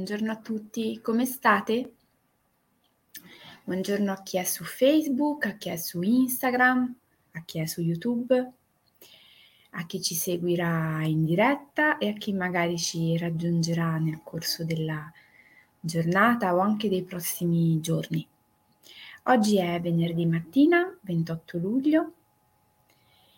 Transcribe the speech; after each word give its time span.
Buongiorno, 0.00 0.32
a 0.32 0.36
tutti, 0.36 0.98
come 1.02 1.26
state? 1.26 1.92
Buongiorno 3.64 4.10
a 4.10 4.22
chi 4.22 4.38
è 4.38 4.44
su 4.44 4.64
Facebook, 4.64 5.44
a 5.44 5.56
chi 5.56 5.68
è 5.68 5.76
su 5.76 6.00
Instagram, 6.00 6.96
a 7.32 7.42
chi 7.44 7.58
è 7.60 7.66
su 7.66 7.82
YouTube, 7.82 8.52
a 9.72 9.84
chi 9.84 10.00
ci 10.00 10.14
seguirà 10.14 11.02
in 11.02 11.26
diretta 11.26 11.98
e 11.98 12.08
a 12.08 12.12
chi 12.14 12.32
magari 12.32 12.78
ci 12.78 13.18
raggiungerà 13.18 13.98
nel 13.98 14.22
corso 14.24 14.64
della 14.64 15.12
giornata 15.78 16.54
o 16.54 16.60
anche 16.60 16.88
dei 16.88 17.02
prossimi 17.02 17.78
giorni. 17.82 18.26
Oggi 19.24 19.58
è 19.58 19.78
venerdì 19.82 20.24
mattina, 20.24 20.96
28 21.02 21.58
luglio, 21.58 22.12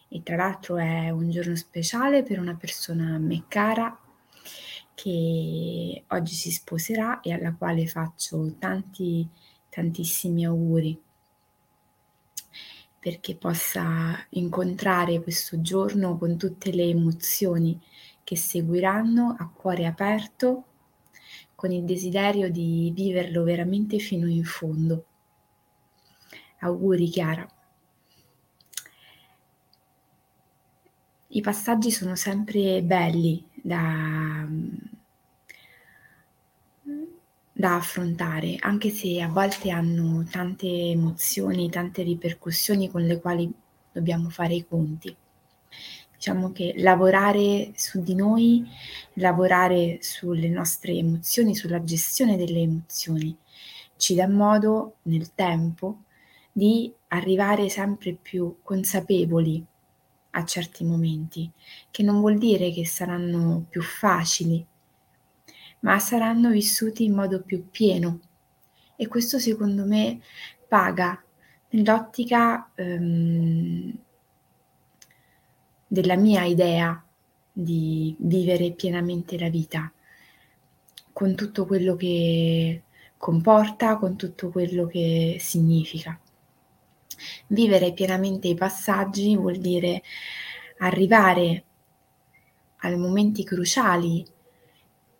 e 0.06 0.22
tra 0.22 0.36
l'altro 0.36 0.76
è 0.76 1.10
un 1.10 1.28
giorno 1.28 1.56
speciale 1.56 2.22
per 2.22 2.38
una 2.38 2.54
persona 2.54 3.16
a 3.16 3.18
me 3.18 3.46
cara 3.48 4.01
che 5.02 6.04
oggi 6.06 6.32
si 6.32 6.52
sposerà 6.52 7.20
e 7.22 7.32
alla 7.32 7.52
quale 7.54 7.88
faccio 7.88 8.54
tanti, 8.56 9.28
tantissimi 9.68 10.46
auguri 10.46 10.96
perché 13.00 13.34
possa 13.34 14.16
incontrare 14.30 15.20
questo 15.20 15.60
giorno 15.60 16.16
con 16.16 16.36
tutte 16.38 16.70
le 16.70 16.84
emozioni 16.84 17.80
che 18.22 18.36
seguiranno 18.36 19.34
a 19.36 19.50
cuore 19.52 19.86
aperto, 19.86 20.66
con 21.56 21.72
il 21.72 21.82
desiderio 21.82 22.48
di 22.48 22.92
viverlo 22.94 23.42
veramente 23.42 23.98
fino 23.98 24.28
in 24.28 24.44
fondo. 24.44 25.06
Auguri 26.60 27.08
Chiara. 27.08 27.44
I 31.26 31.40
passaggi 31.40 31.90
sono 31.90 32.14
sempre 32.14 32.82
belli 32.84 33.44
da, 33.52 34.46
da 37.62 37.76
affrontare, 37.76 38.56
anche 38.58 38.90
se 38.90 39.22
a 39.22 39.28
volte 39.28 39.70
hanno 39.70 40.24
tante 40.28 40.66
emozioni, 40.66 41.70
tante 41.70 42.02
ripercussioni 42.02 42.90
con 42.90 43.02
le 43.02 43.20
quali 43.20 43.48
dobbiamo 43.92 44.30
fare 44.30 44.54
i 44.54 44.66
conti. 44.66 45.14
Diciamo 46.12 46.50
che 46.50 46.74
lavorare 46.78 47.70
su 47.76 48.02
di 48.02 48.16
noi, 48.16 48.68
lavorare 49.14 49.98
sulle 50.00 50.48
nostre 50.48 50.94
emozioni, 50.94 51.54
sulla 51.54 51.84
gestione 51.84 52.36
delle 52.36 52.62
emozioni, 52.62 53.36
ci 53.96 54.16
dà 54.16 54.26
modo 54.26 54.96
nel 55.02 55.32
tempo 55.32 55.98
di 56.50 56.92
arrivare 57.08 57.68
sempre 57.68 58.12
più 58.20 58.56
consapevoli 58.64 59.64
a 60.30 60.44
certi 60.44 60.82
momenti, 60.82 61.48
che 61.92 62.02
non 62.02 62.18
vuol 62.18 62.38
dire 62.38 62.72
che 62.72 62.84
saranno 62.84 63.66
più 63.68 63.82
facili, 63.82 64.66
ma 65.82 65.98
saranno 65.98 66.50
vissuti 66.50 67.04
in 67.04 67.14
modo 67.14 67.42
più 67.42 67.70
pieno. 67.70 68.20
E 68.96 69.08
questo 69.08 69.38
secondo 69.38 69.84
me 69.84 70.20
paga 70.68 71.22
nell'ottica 71.70 72.70
ehm, 72.74 73.98
della 75.86 76.16
mia 76.16 76.44
idea 76.44 77.04
di 77.52 78.14
vivere 78.18 78.72
pienamente 78.72 79.38
la 79.38 79.48
vita, 79.48 79.92
con 81.12 81.34
tutto 81.34 81.66
quello 81.66 81.96
che 81.96 82.82
comporta, 83.16 83.96
con 83.98 84.16
tutto 84.16 84.50
quello 84.50 84.86
che 84.86 85.36
significa. 85.38 86.18
Vivere 87.48 87.92
pienamente 87.92 88.48
i 88.48 88.54
passaggi 88.54 89.36
vuol 89.36 89.58
dire 89.58 90.02
arrivare 90.78 91.64
ai 92.78 92.96
momenti 92.96 93.44
cruciali 93.44 94.26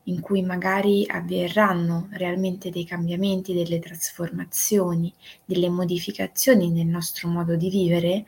in 0.05 0.21
cui 0.21 0.43
magari 0.43 1.07
avverranno 1.07 2.09
realmente 2.13 2.71
dei 2.71 2.85
cambiamenti, 2.85 3.55
delle 3.55 3.79
trasformazioni, 3.79 5.13
delle 5.45 5.69
modificazioni 5.69 6.71
nel 6.71 6.87
nostro 6.87 7.29
modo 7.29 7.55
di 7.55 7.71
vivere, 7.71 8.25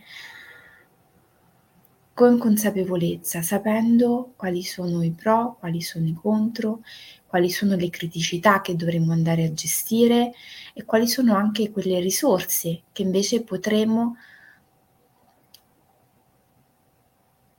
con 2.14 2.38
consapevolezza, 2.38 3.42
sapendo 3.42 4.34
quali 4.36 4.62
sono 4.62 5.02
i 5.02 5.10
pro, 5.10 5.56
quali 5.58 5.80
sono 5.80 6.06
i 6.06 6.14
contro, 6.14 6.82
quali 7.26 7.50
sono 7.50 7.74
le 7.74 7.90
criticità 7.90 8.60
che 8.60 8.76
dovremmo 8.76 9.12
andare 9.12 9.44
a 9.44 9.52
gestire 9.52 10.32
e 10.72 10.84
quali 10.84 11.08
sono 11.08 11.34
anche 11.34 11.72
quelle 11.72 11.98
risorse 11.98 12.82
che 12.92 13.02
invece 13.02 13.42
potremo 13.42 14.16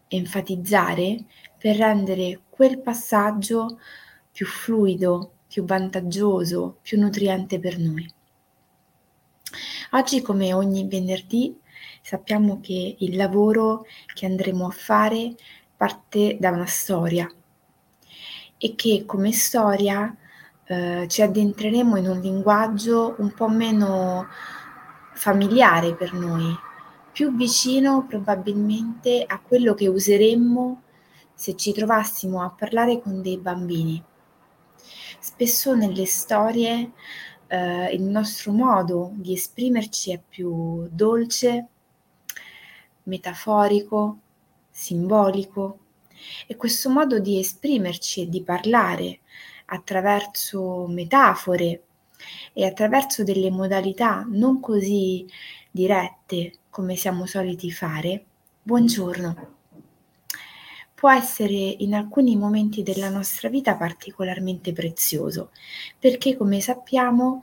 enfatizzare 0.07 1.25
per 1.57 1.75
rendere 1.75 2.43
quel 2.49 2.79
passaggio 2.79 3.79
più 4.35 4.45
fluido, 4.45 5.35
più 5.47 5.63
vantaggioso, 5.63 6.79
più 6.81 6.99
nutriente 6.99 7.57
per 7.57 7.79
noi. 7.79 8.05
Oggi, 9.91 10.21
come 10.21 10.53
ogni 10.53 10.85
venerdì, 10.89 11.57
sappiamo 12.01 12.59
che 12.59 12.97
il 12.99 13.15
lavoro 13.15 13.85
che 14.13 14.25
andremo 14.25 14.67
a 14.67 14.71
fare 14.71 15.35
parte 15.77 16.35
da 16.37 16.49
una 16.49 16.65
storia 16.65 17.31
e 18.57 18.75
che 18.75 19.05
come 19.05 19.31
storia 19.31 20.13
eh, 20.65 21.05
ci 21.07 21.21
addentreremo 21.21 21.95
in 21.95 22.09
un 22.09 22.19
linguaggio 22.19 23.15
un 23.19 23.31
po' 23.33 23.47
meno 23.47 24.27
familiare 25.13 25.95
per 25.95 26.11
noi, 26.11 26.53
più 27.13 27.33
vicino 27.33 28.05
probabilmente 28.05 29.23
a 29.25 29.39
quello 29.39 29.73
che 29.75 29.87
useremmo 29.87 30.81
se 31.33 31.55
ci 31.55 31.71
trovassimo 31.71 32.43
a 32.43 32.49
parlare 32.49 32.99
con 32.99 33.21
dei 33.21 33.37
bambini. 33.37 34.03
Spesso 35.25 35.73
nelle 35.73 36.05
storie 36.05 36.91
eh, 37.47 37.85
il 37.95 38.03
nostro 38.03 38.51
modo 38.51 39.09
di 39.15 39.33
esprimerci 39.33 40.11
è 40.11 40.21
più 40.21 40.87
dolce, 40.91 41.67
metaforico, 43.05 44.19
simbolico. 44.69 45.79
E 46.45 46.55
questo 46.55 46.91
modo 46.91 47.17
di 47.17 47.39
esprimerci 47.39 48.21
e 48.21 48.29
di 48.29 48.43
parlare 48.43 49.21
attraverso 49.65 50.85
metafore 50.85 51.85
e 52.53 52.63
attraverso 52.63 53.23
delle 53.23 53.49
modalità 53.49 54.27
non 54.29 54.59
così 54.59 55.25
dirette 55.71 56.53
come 56.69 56.95
siamo 56.95 57.25
soliti 57.25 57.71
fare, 57.71 58.25
buongiorno, 58.61 59.54
può 60.95 61.11
essere 61.11 61.53
in 61.53 61.93
alcuni 61.93 62.37
momenti 62.37 62.81
della 62.81 63.09
nostra 63.09 63.49
vita 63.49 63.75
particolarmente 63.75 64.71
prezioso, 64.71 65.51
perché 65.99 66.37
come 66.37 66.61
sappiamo 66.61 67.41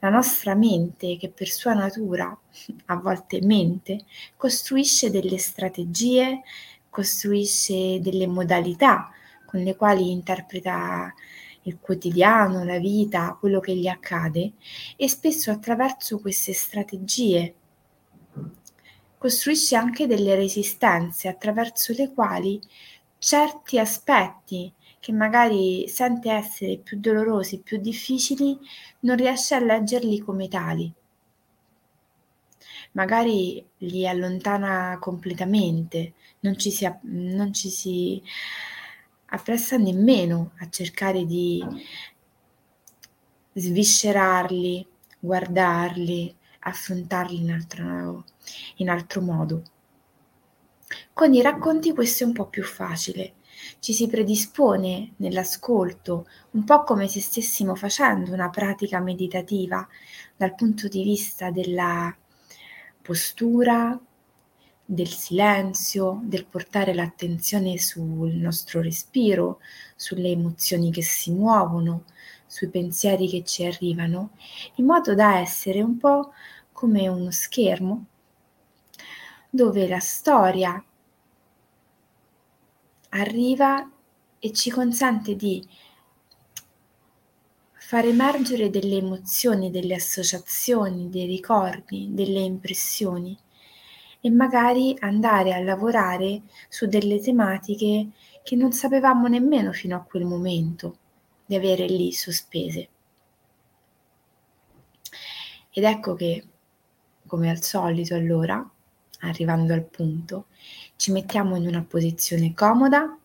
la 0.00 0.08
nostra 0.08 0.54
mente, 0.54 1.16
che 1.18 1.28
per 1.28 1.48
sua 1.48 1.74
natura 1.74 2.36
a 2.86 2.96
volte 2.96 3.40
mente, 3.42 4.04
costruisce 4.36 5.10
delle 5.10 5.38
strategie, 5.38 6.42
costruisce 6.88 8.00
delle 8.00 8.26
modalità 8.26 9.10
con 9.44 9.62
le 9.62 9.76
quali 9.76 10.10
interpreta 10.10 11.12
il 11.62 11.78
quotidiano, 11.80 12.64
la 12.64 12.78
vita, 12.78 13.36
quello 13.38 13.60
che 13.60 13.74
gli 13.74 13.86
accade 13.86 14.52
e 14.96 15.08
spesso 15.08 15.50
attraverso 15.50 16.18
queste 16.18 16.52
strategie 16.52 17.54
costruisce 19.24 19.74
anche 19.74 20.06
delle 20.06 20.34
resistenze 20.34 21.28
attraverso 21.28 21.94
le 21.96 22.12
quali 22.12 22.60
certi 23.24 23.78
aspetti 23.78 24.70
che 25.00 25.10
magari 25.10 25.88
sente 25.88 26.30
essere 26.30 26.76
più 26.76 27.00
dolorosi, 27.00 27.60
più 27.60 27.78
difficili, 27.78 28.58
non 29.00 29.16
riesce 29.16 29.54
a 29.54 29.60
leggerli 29.60 30.18
come 30.18 30.46
tali. 30.46 30.92
Magari 32.92 33.66
li 33.78 34.06
allontana 34.06 34.98
completamente, 35.00 36.12
non 36.40 36.58
ci 36.58 36.70
si, 36.70 36.86
non 37.02 37.54
ci 37.54 37.70
si 37.70 38.22
appressa 39.26 39.78
nemmeno 39.78 40.52
a 40.58 40.68
cercare 40.68 41.24
di 41.24 41.64
sviscerarli, 43.54 44.86
guardarli, 45.18 46.36
affrontarli 46.60 47.40
in 47.40 47.52
altro, 47.52 48.24
in 48.76 48.90
altro 48.90 49.20
modo. 49.22 49.62
Con 51.14 51.32
i 51.32 51.42
racconti 51.42 51.92
questo 51.92 52.24
è 52.24 52.26
un 52.26 52.32
po' 52.32 52.48
più 52.48 52.64
facile. 52.64 53.34
Ci 53.78 53.92
si 53.92 54.08
predispone 54.08 55.12
nell'ascolto, 55.18 56.26
un 56.50 56.64
po' 56.64 56.82
come 56.82 57.06
se 57.06 57.20
stessimo 57.20 57.76
facendo 57.76 58.32
una 58.32 58.50
pratica 58.50 58.98
meditativa 58.98 59.86
dal 60.36 60.56
punto 60.56 60.88
di 60.88 61.04
vista 61.04 61.52
della 61.52 62.12
postura, 63.00 63.96
del 64.84 65.06
silenzio, 65.06 66.20
del 66.24 66.46
portare 66.46 66.92
l'attenzione 66.92 67.78
sul 67.78 68.32
nostro 68.32 68.80
respiro, 68.80 69.60
sulle 69.94 70.30
emozioni 70.30 70.90
che 70.90 71.02
si 71.02 71.30
muovono, 71.30 72.06
sui 72.44 72.66
pensieri 72.66 73.28
che 73.28 73.44
ci 73.44 73.64
arrivano, 73.64 74.30
in 74.74 74.84
modo 74.84 75.14
da 75.14 75.38
essere 75.38 75.80
un 75.80 75.96
po' 75.96 76.32
come 76.72 77.06
uno 77.06 77.30
schermo 77.30 78.06
dove 79.48 79.86
la 79.86 80.00
storia 80.00 80.84
arriva 83.14 83.90
e 84.38 84.52
ci 84.52 84.70
consente 84.70 85.36
di 85.36 85.66
far 87.72 88.06
emergere 88.06 88.70
delle 88.70 88.96
emozioni, 88.96 89.70
delle 89.70 89.94
associazioni, 89.94 91.10
dei 91.10 91.26
ricordi, 91.26 92.08
delle 92.10 92.40
impressioni 92.40 93.36
e 94.20 94.30
magari 94.30 94.96
andare 95.00 95.52
a 95.52 95.60
lavorare 95.60 96.42
su 96.68 96.86
delle 96.86 97.20
tematiche 97.20 98.08
che 98.42 98.56
non 98.56 98.72
sapevamo 98.72 99.28
nemmeno 99.28 99.72
fino 99.72 99.96
a 99.96 100.02
quel 100.02 100.24
momento 100.24 100.98
di 101.44 101.54
avere 101.54 101.86
lì 101.86 102.10
sospese. 102.12 102.88
Ed 105.70 105.84
ecco 105.84 106.14
che, 106.14 106.46
come 107.26 107.50
al 107.50 107.62
solito 107.62 108.14
allora, 108.14 108.66
arrivando 109.20 109.72
al 109.74 109.84
punto, 109.84 110.46
ci 110.96 111.12
mettiamo 111.12 111.56
in 111.56 111.66
una 111.66 111.82
posizione 111.82 112.54
comoda, 112.54 113.18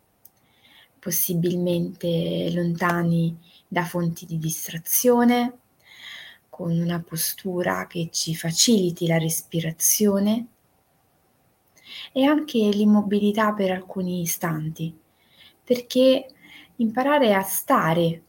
possibilmente 1.00 2.52
lontani 2.54 3.38
da 3.68 3.86
fonti 3.86 4.26
di 4.26 4.38
distrazione, 4.38 5.58
con 6.50 6.78
una 6.78 7.00
postura 7.02 7.88
che 7.88 8.10
ci 8.12 8.36
faciliti 8.36 9.08
la 9.08 9.18
respirazione 9.18 10.48
e 12.12 12.24
anche 12.26 12.58
l'immobilità 12.58 13.54
per 13.54 13.72
alcuni 13.72 14.22
istanti, 14.22 14.94
perché 15.64 16.26
imparare 16.78 17.34
a 17.34 17.42
stare 17.44 18.24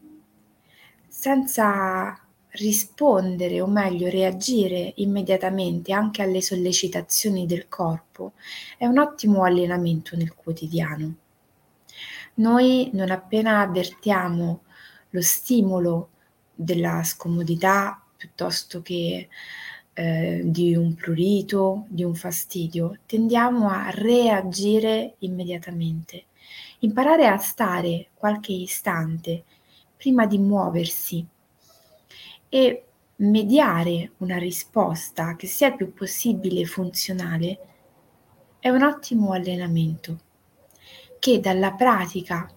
senza 1.09 2.20
rispondere 2.53 3.61
o 3.61 3.67
meglio 3.67 4.09
reagire 4.09 4.93
immediatamente 4.97 5.93
anche 5.93 6.23
alle 6.23 6.43
sollecitazioni 6.43 7.47
del 7.47 7.69
corpo 7.69 8.33
è 8.77 8.87
un 8.87 8.99
ottimo 8.99 9.45
allenamento 9.45 10.17
nel 10.17 10.35
quotidiano. 10.35 11.15
Noi 12.35 12.91
non 12.93 13.11
appena 13.11 13.61
avvertiamo 13.61 14.63
lo 15.11 15.23
stimolo 15.23 16.11
della 16.55 17.03
scomodità 17.03 18.03
piuttosto 18.17 18.83
che 18.83 19.29
eh, 19.93 20.41
di 20.45 20.75
un 20.75 20.95
prurito, 20.95 21.87
di 21.89 22.05
un 22.05 22.15
fastidio, 22.15 22.99
tendiamo 23.07 23.69
a 23.69 23.91
reagire 23.91 25.15
immediatamente. 25.19 26.25
Imparare 26.81 27.27
a 27.27 27.37
stare 27.39 28.09
qualche 28.15 28.53
istante 28.53 29.45
prima 29.97 30.27
di 30.27 30.39
muoversi 30.39 31.27
e 32.51 32.85
mediare 33.17 34.13
una 34.19 34.37
risposta 34.37 35.37
che 35.37 35.47
sia 35.47 35.69
il 35.69 35.77
più 35.77 35.95
possibile 35.95 36.67
funzionale 36.67 37.59
è 38.59 38.69
un 38.69 38.83
ottimo 38.83 39.33
allenamento 39.33 40.21
che 41.19 41.41
dalla 41.41 41.73
pratica 41.73 42.53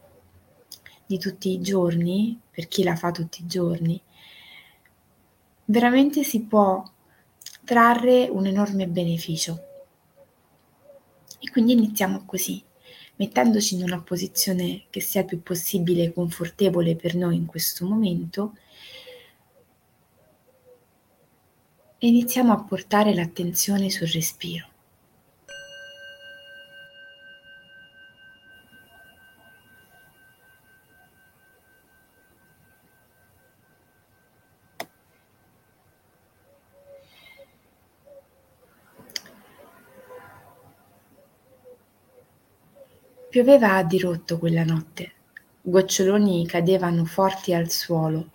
di 1.05 1.17
tutti 1.19 1.51
i 1.51 1.61
giorni, 1.61 2.39
per 2.49 2.67
chi 2.67 2.83
la 2.83 2.95
fa 2.95 3.11
tutti 3.11 3.41
i 3.41 3.45
giorni, 3.45 4.01
veramente 5.65 6.23
si 6.23 6.41
può 6.41 6.83
trarre 7.63 8.27
un 8.29 8.45
enorme 8.45 8.87
beneficio. 8.87 9.63
E 11.39 11.51
quindi 11.51 11.73
iniziamo 11.73 12.23
così, 12.25 12.63
mettendoci 13.17 13.75
in 13.75 13.83
una 13.83 14.01
posizione 14.01 14.85
che 14.89 15.01
sia 15.01 15.21
il 15.21 15.27
più 15.27 15.43
possibile 15.43 16.13
confortevole 16.13 16.95
per 16.95 17.15
noi 17.15 17.35
in 17.35 17.45
questo 17.45 17.85
momento 17.85 18.55
e 22.03 22.07
iniziamo 22.07 22.51
a 22.51 22.61
portare 22.61 23.13
l'attenzione 23.13 23.89
sul 23.89 24.07
respiro. 24.07 24.67
Pioveva 43.29 43.75
a 43.75 43.83
dirotto 43.83 44.37
quella 44.37 44.65
notte, 44.65 45.13
goccioloni 45.61 46.45
cadevano 46.45 47.05
forti 47.05 47.53
al 47.53 47.69
suolo 47.69 48.31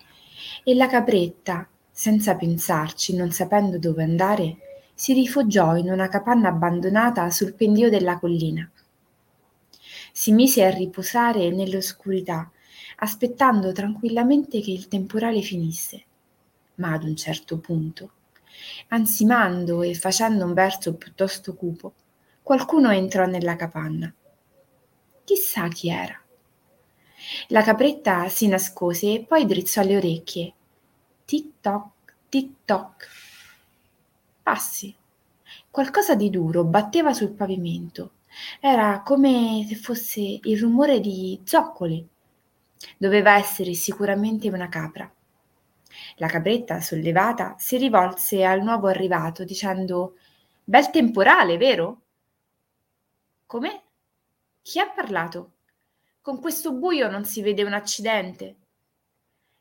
e 0.64 0.74
la 0.74 0.86
capretta, 0.86 1.68
senza 1.98 2.36
pensarci, 2.36 3.16
non 3.16 3.32
sapendo 3.32 3.76
dove 3.76 4.04
andare, 4.04 4.58
si 4.94 5.12
rifugiò 5.12 5.74
in 5.74 5.90
una 5.90 6.06
capanna 6.06 6.48
abbandonata 6.48 7.28
sul 7.30 7.54
pendio 7.54 7.90
della 7.90 8.20
collina. 8.20 8.70
Si 10.12 10.30
mise 10.30 10.64
a 10.64 10.70
riposare 10.70 11.50
nell'oscurità, 11.50 12.48
aspettando 12.98 13.72
tranquillamente 13.72 14.60
che 14.60 14.70
il 14.70 14.86
temporale 14.86 15.40
finisse. 15.40 16.04
Ma 16.76 16.92
ad 16.92 17.02
un 17.02 17.16
certo 17.16 17.58
punto, 17.58 18.12
ansimando 18.90 19.82
e 19.82 19.92
facendo 19.94 20.44
un 20.44 20.54
verso 20.54 20.94
piuttosto 20.94 21.56
cupo, 21.56 21.94
qualcuno 22.44 22.92
entrò 22.92 23.26
nella 23.26 23.56
capanna. 23.56 24.14
Chissà 25.24 25.66
chi 25.66 25.88
era. 25.88 26.16
La 27.48 27.62
capretta 27.62 28.28
si 28.28 28.46
nascose 28.46 29.14
e 29.14 29.24
poi 29.24 29.46
drizzò 29.46 29.82
le 29.82 29.96
orecchie 29.96 30.52
Tic-toc, 31.28 32.14
tic-toc. 32.30 33.06
Passi. 34.42 34.96
Qualcosa 35.70 36.14
di 36.14 36.30
duro 36.30 36.64
batteva 36.64 37.12
sul 37.12 37.32
pavimento. 37.32 38.12
Era 38.60 39.02
come 39.04 39.62
se 39.68 39.74
fosse 39.74 40.22
il 40.42 40.58
rumore 40.58 41.00
di 41.00 41.38
zoccoli. 41.44 42.08
Doveva 42.96 43.36
essere 43.36 43.74
sicuramente 43.74 44.48
una 44.48 44.70
capra. 44.70 45.12
La 46.16 46.28
capretta, 46.28 46.80
sollevata, 46.80 47.56
si 47.58 47.76
rivolse 47.76 48.42
al 48.42 48.62
nuovo 48.62 48.86
arrivato 48.86 49.44
dicendo 49.44 50.16
Bel 50.64 50.88
temporale, 50.88 51.58
vero? 51.58 52.00
Come? 53.44 53.82
Chi 54.62 54.78
ha 54.78 54.88
parlato? 54.88 55.56
Con 56.22 56.40
questo 56.40 56.72
buio 56.72 57.10
non 57.10 57.26
si 57.26 57.42
vede 57.42 57.64
un 57.64 57.74
accidente. 57.74 58.56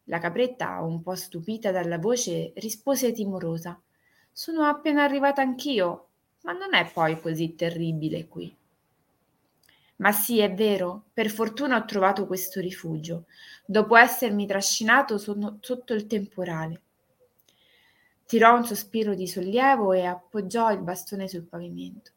La 0.10 0.20
capretta, 0.20 0.82
un 0.82 1.02
po' 1.02 1.16
stupita 1.16 1.72
dalla 1.72 1.98
voce, 1.98 2.54
rispose 2.56 3.12
timorosa. 3.12 3.80
Sono 4.32 4.64
appena 4.64 5.04
arrivata 5.04 5.42
anch'io, 5.42 6.08
ma 6.44 6.54
non 6.54 6.74
è 6.74 6.90
poi 6.92 7.20
così 7.20 7.56
terribile 7.56 8.28
qui. 8.28 8.56
Ma 9.98 10.12
sì, 10.12 10.40
è 10.40 10.54
vero, 10.54 11.06
per 11.12 11.30
fortuna 11.30 11.76
ho 11.76 11.86
trovato 11.86 12.26
questo 12.26 12.62
rifugio, 12.62 13.26
dopo 13.66 13.98
essermi 13.98 14.46
trascinato 14.46 15.18
sotto 15.18 15.94
il 15.94 16.08
temporale. 16.08 16.82
Tirò 18.26 18.56
un 18.56 18.66
sospiro 18.66 19.16
di 19.16 19.28
sollievo 19.28 19.92
e 19.94 20.06
appoggiò 20.06 20.72
il 20.72 20.80
bastone 20.80 21.28
sul 21.28 21.44
pavimento. 21.44 22.12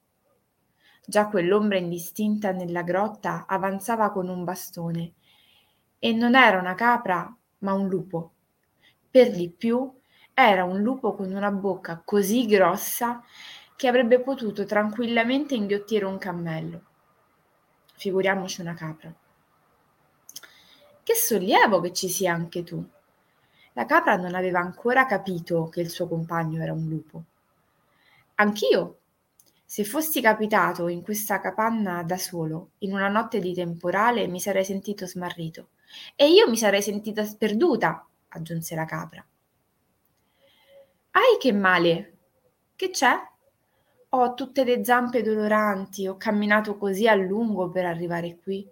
Già 1.04 1.26
quell'ombra 1.28 1.78
indistinta 1.78 2.52
nella 2.52 2.82
grotta 2.82 3.46
avanzava 3.48 4.12
con 4.12 4.28
un 4.28 4.44
bastone, 4.44 5.14
e 5.98 6.12
non 6.12 6.34
era 6.34 6.58
una 6.60 6.74
capra, 6.74 7.34
ma 7.60 7.72
un 7.72 7.88
lupo. 7.88 8.32
Per 9.10 9.30
di 9.30 9.48
più 9.48 9.92
era 10.32 10.64
un 10.64 10.80
lupo 10.80 11.14
con 11.14 11.32
una 11.32 11.50
bocca 11.50 12.00
così 12.04 12.46
grossa 12.46 13.22
che 13.76 13.88
avrebbe 13.88 14.20
potuto 14.20 14.64
tranquillamente 14.64 15.54
inghiottire 15.54 16.04
un 16.04 16.18
cammello. 16.18 16.82
Figuriamoci 17.96 18.60
una 18.60 18.74
capra. 18.74 19.12
Che 21.02 21.14
sollievo 21.14 21.80
che 21.80 21.92
ci 21.92 22.08
sia 22.08 22.32
anche 22.32 22.62
tu. 22.62 22.82
La 23.72 23.86
capra 23.86 24.16
non 24.16 24.34
aveva 24.34 24.60
ancora 24.60 25.06
capito 25.06 25.68
che 25.68 25.80
il 25.80 25.90
suo 25.90 26.06
compagno 26.08 26.62
era 26.62 26.72
un 26.72 26.88
lupo. 26.88 27.22
Anch'io, 28.36 28.98
se 29.64 29.84
fossi 29.84 30.20
capitato 30.20 30.88
in 30.88 31.02
questa 31.02 31.40
capanna 31.40 32.02
da 32.02 32.16
solo, 32.16 32.70
in 32.78 32.92
una 32.92 33.08
notte 33.08 33.38
di 33.38 33.54
temporale, 33.54 34.26
mi 34.26 34.40
sarei 34.40 34.64
sentito 34.64 35.06
smarrito 35.06 35.68
e 36.14 36.30
io 36.30 36.48
mi 36.48 36.56
sarei 36.56 36.82
sentita 36.82 37.24
sperduta, 37.24 38.06
aggiunse 38.28 38.74
la 38.74 38.84
capra. 38.84 39.24
Ai 41.12 41.38
che 41.38 41.52
male! 41.52 42.18
Che 42.76 42.90
c'è? 42.90 43.14
Ho 44.10 44.34
tutte 44.34 44.64
le 44.64 44.84
zampe 44.84 45.22
doloranti, 45.22 46.06
ho 46.06 46.16
camminato 46.16 46.76
così 46.76 47.06
a 47.06 47.14
lungo 47.14 47.68
per 47.68 47.84
arrivare 47.84 48.38
qui. 48.38 48.68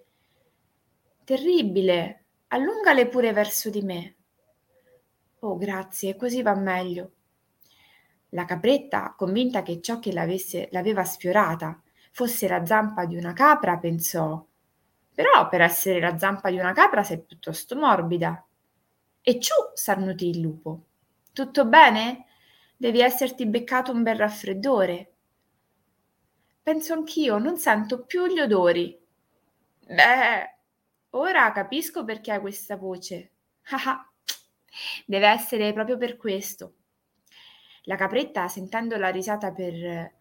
Terribile! 1.24 2.24
Allungale 2.48 3.08
pure 3.08 3.32
verso 3.32 3.70
di 3.70 3.82
me. 3.82 4.14
Oh, 5.40 5.56
grazie, 5.56 6.16
così 6.16 6.42
va 6.42 6.54
meglio. 6.54 7.12
La 8.30 8.44
capretta, 8.44 9.14
convinta 9.16 9.62
che 9.62 9.80
ciò 9.80 9.98
che 9.98 10.12
l'aveva 10.12 11.04
sfiorata 11.04 11.80
fosse 12.10 12.48
la 12.48 12.64
zampa 12.64 13.04
di 13.04 13.16
una 13.16 13.32
capra, 13.32 13.78
pensò 13.78 14.44
però 15.18 15.48
per 15.48 15.62
essere 15.62 15.98
la 15.98 16.16
zampa 16.16 16.48
di 16.48 16.60
una 16.60 16.72
capra 16.72 17.02
sei 17.02 17.20
piuttosto 17.20 17.74
morbida. 17.74 18.46
E 19.20 19.40
ciù, 19.40 19.52
starnutì 19.74 20.28
il 20.28 20.38
lupo. 20.38 20.84
Tutto 21.32 21.66
bene? 21.66 22.26
Devi 22.76 23.00
esserti 23.00 23.44
beccato 23.44 23.90
un 23.90 24.04
bel 24.04 24.14
raffreddore. 24.14 25.12
Penso 26.62 26.92
anch'io, 26.92 27.38
non 27.38 27.56
sento 27.58 28.04
più 28.04 28.26
gli 28.26 28.38
odori. 28.38 28.96
Beh, 29.88 30.56
ora 31.10 31.50
capisco 31.50 32.04
perché 32.04 32.30
hai 32.30 32.40
questa 32.40 32.76
voce. 32.76 33.32
Ah 33.70 33.82
ah, 33.86 34.12
deve 35.04 35.26
essere 35.26 35.72
proprio 35.72 35.96
per 35.96 36.16
questo. 36.16 36.74
La 37.86 37.96
capretta, 37.96 38.46
sentendo 38.46 38.96
la 38.96 39.08
risata 39.08 39.50
per 39.50 40.14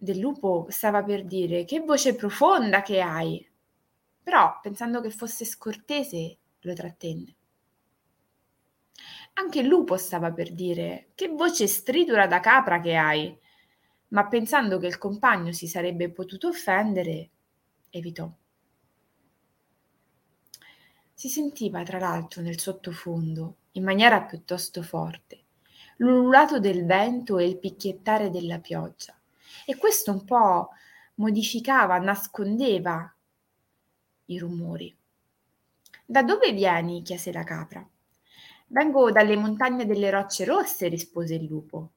del 0.00 0.18
lupo, 0.18 0.66
stava 0.70 1.02
per 1.02 1.24
dire 1.24 1.64
che 1.64 1.80
voce 1.80 2.14
profonda 2.14 2.82
che 2.82 3.00
hai, 3.00 3.44
però 4.22 4.60
pensando 4.62 5.00
che 5.00 5.10
fosse 5.10 5.44
scortese 5.44 6.36
lo 6.60 6.72
trattenne. 6.72 7.34
Anche 9.34 9.60
il 9.60 9.66
lupo 9.66 9.96
stava 9.96 10.32
per 10.32 10.52
dire 10.52 11.08
che 11.14 11.28
voce 11.28 11.66
stridula 11.66 12.26
da 12.26 12.40
capra 12.40 12.80
che 12.80 12.94
hai, 12.94 13.36
ma 14.08 14.26
pensando 14.26 14.78
che 14.78 14.86
il 14.86 14.98
compagno 14.98 15.52
si 15.52 15.66
sarebbe 15.66 16.10
potuto 16.10 16.48
offendere, 16.48 17.30
evitò. 17.90 18.30
Si 21.12 21.28
sentiva 21.28 21.82
tra 21.82 21.98
l'altro 21.98 22.42
nel 22.42 22.60
sottofondo, 22.60 23.56
in 23.72 23.82
maniera 23.82 24.22
piuttosto 24.22 24.82
forte, 24.82 25.44
l'ululato 25.96 26.60
del 26.60 26.86
vento 26.86 27.38
e 27.38 27.46
il 27.46 27.58
picchiettare 27.58 28.30
della 28.30 28.60
pioggia, 28.60 29.17
e 29.70 29.76
questo 29.76 30.12
un 30.12 30.24
po' 30.24 30.70
modificava, 31.16 31.98
nascondeva 31.98 33.14
i 34.24 34.38
rumori. 34.38 34.96
Da 36.06 36.22
dove 36.22 36.52
vieni? 36.52 37.02
chiese 37.02 37.30
la 37.32 37.44
capra. 37.44 37.86
Vengo 38.68 39.12
dalle 39.12 39.36
montagne 39.36 39.84
delle 39.84 40.08
rocce 40.08 40.46
rosse, 40.46 40.88
rispose 40.88 41.34
il 41.34 41.44
lupo. 41.44 41.90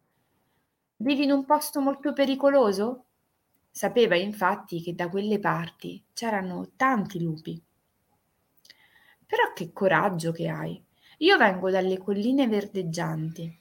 Vivi 0.98 1.24
in 1.24 1.32
un 1.32 1.46
posto 1.46 1.80
molto 1.80 2.12
pericoloso? 2.12 3.06
Sapeva 3.72 4.18
infatti 4.18 4.82
che 4.82 4.94
da 4.94 5.08
quelle 5.08 5.40
parti 5.40 6.04
c'erano 6.12 6.72
tanti 6.76 7.24
lupi. 7.24 7.64
Però 9.26 9.54
che 9.56 9.72
coraggio 9.72 10.34
che 10.34 10.50
hai! 10.50 10.84
Io 11.20 11.38
vengo 11.38 11.70
dalle 11.70 11.98
colline 11.98 12.50
verdeggianti. 12.50 13.60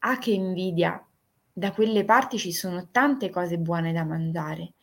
Ah, 0.00 0.18
che 0.18 0.32
invidia! 0.32 1.07
Da 1.58 1.72
quelle 1.72 2.04
parti 2.04 2.38
ci 2.38 2.52
sono 2.52 2.86
tante 2.92 3.30
cose 3.30 3.58
buone 3.58 3.92
da 3.92 4.04
mangiare. 4.04 4.74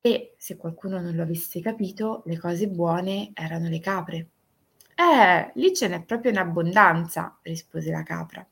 E, 0.00 0.34
se 0.36 0.56
qualcuno 0.56 1.00
non 1.00 1.14
lo 1.14 1.22
avesse 1.22 1.60
capito, 1.60 2.24
le 2.26 2.36
cose 2.36 2.66
buone 2.66 3.30
erano 3.32 3.68
le 3.68 3.78
capre. 3.78 4.28
Eh, 4.96 5.52
lì 5.54 5.72
ce 5.76 5.86
n'è 5.86 6.02
proprio 6.02 6.32
in 6.32 6.38
abbondanza, 6.38 7.38
rispose 7.42 7.92
la 7.92 8.02
capra. 8.02 8.44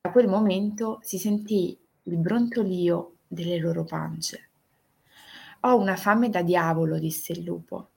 Da 0.00 0.10
quel 0.10 0.26
momento 0.26 0.98
si 1.04 1.18
sentì 1.18 1.78
il 2.02 2.16
brontolio 2.16 3.18
delle 3.28 3.58
loro 3.58 3.84
pance. 3.84 4.48
Ho 5.60 5.78
una 5.78 5.94
fame 5.94 6.30
da 6.30 6.42
diavolo, 6.42 6.98
disse 6.98 7.30
il 7.30 7.44
lupo. 7.44 7.90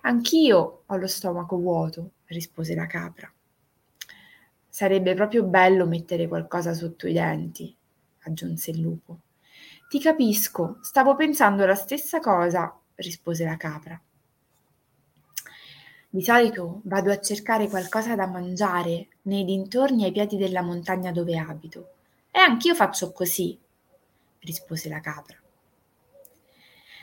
Anch'io 0.00 0.84
ho 0.86 0.96
lo 0.96 1.06
stomaco 1.08 1.58
vuoto, 1.58 2.12
rispose 2.28 2.74
la 2.74 2.86
capra. 2.86 3.30
Sarebbe 4.74 5.14
proprio 5.14 5.44
bello 5.44 5.86
mettere 5.86 6.26
qualcosa 6.26 6.74
sotto 6.74 7.06
i 7.06 7.12
denti, 7.12 7.72
aggiunse 8.22 8.72
il 8.72 8.80
lupo. 8.80 9.20
Ti 9.88 10.00
capisco, 10.00 10.78
stavo 10.80 11.14
pensando 11.14 11.64
la 11.64 11.76
stessa 11.76 12.18
cosa, 12.18 12.76
rispose 12.96 13.44
la 13.44 13.56
capra. 13.56 14.00
Di 16.10 16.20
solito 16.24 16.80
vado 16.86 17.12
a 17.12 17.20
cercare 17.20 17.68
qualcosa 17.68 18.16
da 18.16 18.26
mangiare 18.26 19.10
nei 19.22 19.44
dintorni 19.44 20.02
ai 20.02 20.10
piedi 20.10 20.36
della 20.36 20.62
montagna 20.62 21.12
dove 21.12 21.38
abito. 21.38 21.90
E 22.32 22.40
anch'io 22.40 22.74
faccio 22.74 23.12
così, 23.12 23.56
rispose 24.40 24.88
la 24.88 24.98
capra. 24.98 25.36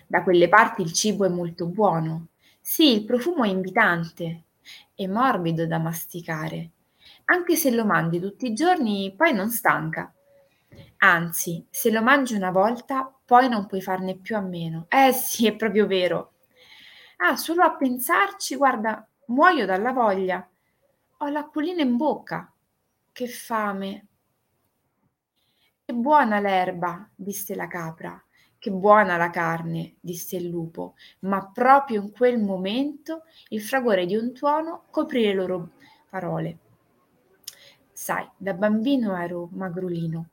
Da 0.07 0.23
quelle 0.23 0.49
parti 0.49 0.81
il 0.81 0.91
cibo 0.91 1.23
è 1.23 1.29
molto 1.29 1.67
buono. 1.67 2.27
Sì, 2.59 2.91
il 2.91 3.05
profumo 3.05 3.45
è 3.45 3.47
invitante 3.47 4.43
e 4.93 5.07
morbido 5.07 5.65
da 5.65 5.77
masticare. 5.77 6.71
Anche 7.31 7.55
se 7.55 7.71
lo 7.71 7.85
mangi 7.85 8.19
tutti 8.19 8.45
i 8.45 8.53
giorni, 8.53 9.13
poi 9.15 9.33
non 9.33 9.49
stanca. 9.51 10.13
Anzi, 10.97 11.65
se 11.69 11.89
lo 11.89 12.01
mangi 12.01 12.35
una 12.35 12.51
volta, 12.51 13.09
poi 13.23 13.47
non 13.47 13.67
puoi 13.67 13.81
farne 13.81 14.17
più 14.17 14.35
a 14.35 14.41
meno. 14.41 14.85
Eh 14.89 15.13
sì, 15.13 15.47
è 15.47 15.55
proprio 15.55 15.87
vero. 15.87 16.33
Ah, 17.17 17.37
solo 17.37 17.63
a 17.63 17.73
pensarci, 17.77 18.57
guarda, 18.57 19.07
muoio 19.27 19.65
dalla 19.65 19.93
voglia. 19.93 20.45
Ho 21.19 21.27
l'acquolina 21.29 21.81
in 21.81 21.95
bocca. 21.95 22.51
Che 23.13 23.27
fame. 23.27 24.07
Che 25.85 25.93
buona 25.93 26.41
l'erba, 26.41 27.09
disse 27.15 27.55
la 27.55 27.67
capra. 27.67 28.21
Che 28.59 28.71
buona 28.71 29.15
la 29.15 29.29
carne, 29.29 29.95
disse 30.01 30.35
il 30.35 30.49
lupo, 30.49 30.95
ma 31.19 31.49
proprio 31.49 32.01
in 32.01 32.11
quel 32.11 32.39
momento 32.39 33.23
il 33.49 33.61
fragore 33.61 34.05
di 34.05 34.17
un 34.17 34.33
tuono 34.33 34.83
coprì 34.91 35.23
le 35.23 35.33
loro 35.33 35.69
parole. 36.09 36.57
Sai, 38.01 38.27
da 38.35 38.55
bambino 38.55 39.15
ero 39.15 39.47
magrolino. 39.51 40.29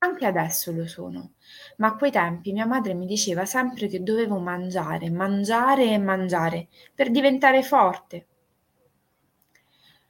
Anche 0.00 0.26
adesso 0.26 0.70
lo 0.70 0.86
sono, 0.86 1.32
ma 1.78 1.86
a 1.86 1.96
quei 1.96 2.10
tempi 2.10 2.52
mia 2.52 2.66
madre 2.66 2.92
mi 2.92 3.06
diceva 3.06 3.46
sempre 3.46 3.86
che 3.88 4.02
dovevo 4.02 4.38
mangiare, 4.38 5.08
mangiare 5.08 5.90
e 5.90 5.96
mangiare 5.96 6.68
per 6.94 7.10
diventare 7.10 7.62
forte. 7.62 8.26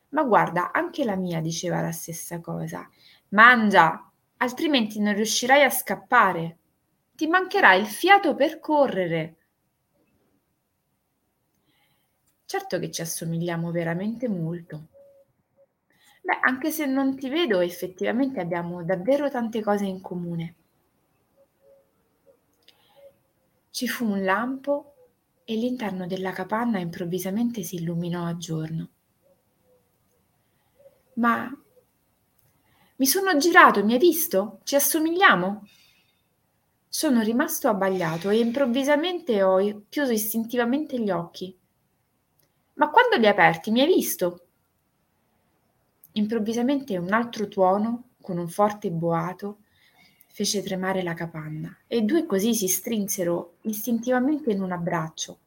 Ma 0.08 0.24
guarda, 0.24 0.72
anche 0.72 1.04
la 1.04 1.14
mia 1.14 1.40
diceva 1.40 1.80
la 1.80 1.92
stessa 1.92 2.40
cosa. 2.40 2.90
Mangia, 3.28 4.10
altrimenti 4.38 4.98
non 4.98 5.14
riuscirai 5.14 5.62
a 5.62 5.70
scappare. 5.70 6.56
Ti 7.14 7.28
mancherà 7.28 7.74
il 7.74 7.86
fiato 7.86 8.34
per 8.34 8.58
correre. 8.58 9.36
Certo 12.44 12.80
che 12.80 12.90
ci 12.90 13.02
assomigliamo 13.02 13.70
veramente 13.70 14.28
molto. 14.28 14.88
Beh, 16.26 16.40
anche 16.42 16.71
se 16.71 16.85
non 16.85 17.16
ti 17.16 17.30
vedo, 17.30 17.61
effettivamente 17.61 18.38
abbiamo 18.38 18.85
davvero 18.85 19.30
tante 19.30 19.62
cose 19.62 19.87
in 19.87 20.02
comune. 20.02 20.54
Ci 23.71 23.87
fu 23.87 24.04
un 24.04 24.25
lampo 24.25 24.95
e 25.45 25.54
l'interno 25.54 26.09
della 26.09 26.33
capanna 26.33 26.80
improvvisamente 26.80 27.62
si 27.62 27.76
illuminò 27.76 28.25
a 28.26 28.37
giorno. 28.37 28.88
Ma 31.16 31.50
mi 32.97 33.06
sono 33.06 33.35
girato, 33.38 33.83
mi 33.85 33.95
hai 33.95 33.99
visto? 33.99 34.61
Ci 34.64 34.75
assomigliamo? 34.75 35.62
Sono 36.88 37.23
rimasto 37.23 37.68
abbagliato 37.68 38.28
e 38.30 38.40
improvvisamente 38.40 39.40
ho 39.40 39.85
chiuso 39.88 40.11
istintivamente 40.11 40.99
gli 40.99 41.11
occhi. 41.11 41.56
Ma 42.75 42.90
quando 42.90 43.16
li 43.16 43.26
hai 43.26 43.33
aperti, 43.33 43.73
mi 43.73 43.80
hai 43.80 43.88
visto? 43.88 44.45
Improvvisamente 46.16 46.96
un 46.96 47.12
altro 47.12 47.46
tuono, 47.46 48.04
con 48.23 48.38
un 48.38 48.49
forte 48.49 48.90
boato, 48.90 49.58
fece 50.28 50.62
tremare 50.62 51.02
la 51.02 51.12
capanna 51.12 51.76
e 51.87 51.99
i 51.99 52.04
due 52.06 52.25
così 52.25 52.54
si 52.54 52.68
strinsero 52.68 53.56
istintivamente 53.62 54.50
in 54.50 54.62
un 54.62 54.73
abbraccio. 54.73 55.38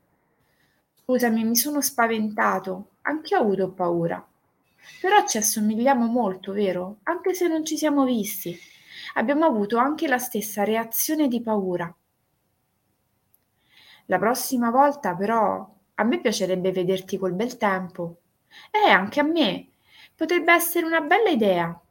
Scusami, 0.94 1.44
mi 1.44 1.56
sono 1.56 1.82
spaventato, 1.82 2.92
anch'io 3.02 3.40
ho 3.40 3.42
avuto 3.42 3.72
paura. 3.72 4.24
Però 5.02 5.26
ci 5.26 5.38
assomigliamo 5.38 6.06
molto, 6.06 6.54
vero? 6.54 6.98
Anche 7.04 7.34
se 7.34 7.48
non 7.48 7.66
ci 7.66 7.76
siamo 7.76 8.04
visti. 8.06 8.56
Abbiamo 9.16 9.46
avuto 9.46 9.78
anche 9.78 10.08
la 10.08 10.20
stessa 10.20 10.64
reazione 10.64 11.28
di 11.28 11.42
paura. 11.42 11.92
La 14.06 14.20
prossima 14.20 14.70
volta, 14.70 15.16
però, 15.16 15.68
a 15.96 16.04
me 16.04 16.22
piacerebbe 16.22 16.72
vederti 16.72 17.18
col 17.18 17.34
bel 17.34 17.58
tempo. 17.58 18.18
Eh, 18.70 18.90
anche 18.90 19.20
a 19.20 19.24
me. 19.24 19.70
Potrebbe 20.20 20.52
essere 20.52 20.86
una 20.86 21.00
bella 21.00 21.30
idea. 21.30 21.82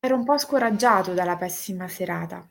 Ero 0.00 0.16
un 0.16 0.24
po' 0.24 0.38
scoraggiato 0.38 1.12
dalla 1.12 1.36
pessima 1.36 1.86
serata, 1.86 2.48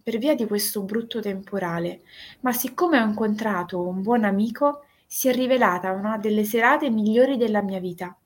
per 0.00 0.18
via 0.18 0.36
di 0.36 0.46
questo 0.46 0.84
brutto 0.84 1.20
temporale, 1.20 2.02
ma 2.42 2.52
siccome 2.52 3.00
ho 3.00 3.04
incontrato 3.04 3.80
un 3.80 4.00
buon 4.00 4.22
amico, 4.22 4.84
si 5.06 5.28
è 5.28 5.34
rivelata 5.34 5.90
una 5.90 6.18
delle 6.18 6.44
serate 6.44 6.88
migliori 6.88 7.36
della 7.36 7.62
mia 7.62 7.80
vita. 7.80 8.16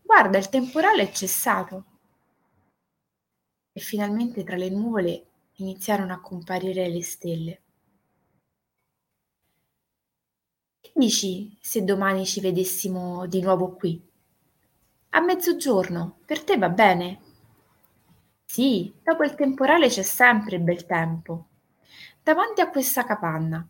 Guarda, 0.00 0.38
il 0.38 0.48
temporale 0.48 1.02
è 1.02 1.12
cessato. 1.12 1.84
E 3.70 3.80
finalmente 3.80 4.44
tra 4.44 4.56
le 4.56 4.70
nuvole 4.70 5.26
iniziarono 5.56 6.14
a 6.14 6.20
comparire 6.20 6.88
le 6.88 7.02
stelle. 7.02 7.62
Che 10.88 10.94
dici 10.94 11.54
se 11.60 11.84
domani 11.84 12.24
ci 12.24 12.40
vedessimo 12.40 13.26
di 13.26 13.42
nuovo 13.42 13.74
qui? 13.74 14.02
A 15.10 15.20
mezzogiorno, 15.20 16.20
per 16.24 16.42
te 16.44 16.56
va 16.56 16.70
bene? 16.70 17.20
Sì, 18.46 18.90
dopo 19.02 19.22
il 19.22 19.34
temporale 19.34 19.88
c'è 19.88 20.00
sempre 20.02 20.58
bel 20.60 20.86
tempo. 20.86 21.48
Davanti 22.22 22.62
a 22.62 22.70
questa 22.70 23.04
capanna. 23.04 23.68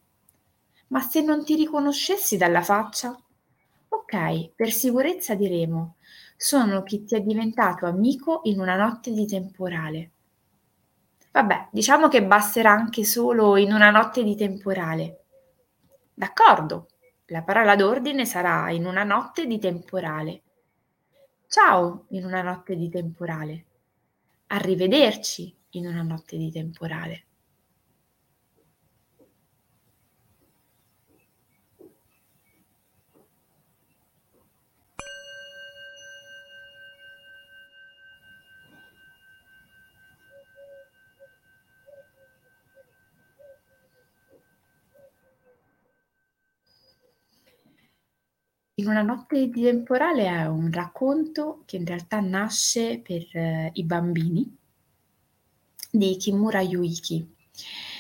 Ma 0.89 1.01
se 1.01 1.21
non 1.21 1.45
ti 1.45 1.57
riconoscessi 1.57 2.37
dalla 2.37 2.63
faccia? 2.63 3.21
Ok, 3.89 4.51
per 4.55 4.71
sicurezza 4.71 5.35
diremo, 5.35 5.97
sono 6.37 6.85
chi 6.85 7.03
ti 7.03 7.17
è 7.17 7.21
diventato 7.21 7.87
amico 7.87 8.43
in 8.45 8.61
una 8.61 8.77
notte 8.77 9.11
di 9.11 9.27
temporale. 9.27 10.11
Vabbè, 11.33 11.69
diciamo 11.73 12.07
che 12.09 12.25
basterà 12.25 12.71
anche 12.71 13.03
solo 13.03 13.57
in 13.57 13.73
una 13.73 13.91
notte 13.91 14.23
di 14.23 14.37
temporale. 14.37 15.25
D'accordo, 16.15 16.89
la 17.31 17.43
parola 17.43 17.77
d'ordine 17.77 18.25
sarà 18.25 18.71
in 18.71 18.87
una 18.87 19.05
notte 19.05 19.47
di 19.47 19.59
temporale. 19.59 20.43
Ciao 21.47 22.07
in 22.11 22.25
una 22.25 22.41
notte 22.41 22.75
di 22.75 22.89
temporale. 22.89 23.65
Arrivederci 24.47 25.55
in 25.71 25.87
una 25.87 26.03
notte 26.03 26.39
di 26.39 26.51
temporale. 26.51 27.28
In 48.79 48.87
una 48.87 49.03
notte 49.03 49.49
di 49.49 49.63
temporale 49.63 50.27
è 50.27 50.47
un 50.47 50.71
racconto 50.71 51.63
che 51.67 51.79
in 51.79 51.85
realtà 51.85 52.21
nasce 52.21 53.01
per 53.01 53.27
eh, 53.33 53.71
i 53.75 53.83
bambini 53.83 54.57
di 55.91 56.17
Kimura 56.17 56.61
Yuiki 56.61 57.35